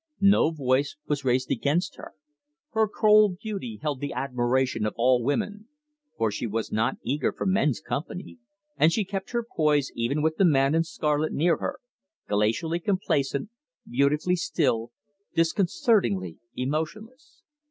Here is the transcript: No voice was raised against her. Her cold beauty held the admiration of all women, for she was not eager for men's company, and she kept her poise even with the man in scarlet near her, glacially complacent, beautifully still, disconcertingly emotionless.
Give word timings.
No 0.23 0.49
voice 0.49 0.95
was 1.05 1.23
raised 1.23 1.51
against 1.51 1.95
her. 1.97 2.13
Her 2.71 2.87
cold 2.87 3.37
beauty 3.37 3.77
held 3.83 3.99
the 3.99 4.13
admiration 4.13 4.83
of 4.87 4.95
all 4.97 5.23
women, 5.23 5.67
for 6.17 6.31
she 6.31 6.47
was 6.47 6.71
not 6.71 6.97
eager 7.03 7.31
for 7.31 7.45
men's 7.45 7.79
company, 7.79 8.39
and 8.77 8.91
she 8.91 9.05
kept 9.05 9.29
her 9.29 9.43
poise 9.55 9.91
even 9.93 10.23
with 10.23 10.37
the 10.37 10.43
man 10.45 10.73
in 10.73 10.83
scarlet 10.83 11.31
near 11.33 11.57
her, 11.57 11.77
glacially 12.27 12.83
complacent, 12.83 13.51
beautifully 13.87 14.37
still, 14.37 14.89
disconcertingly 15.35 16.39
emotionless. 16.55 17.43